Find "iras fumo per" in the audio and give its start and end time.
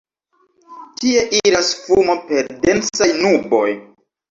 1.41-2.51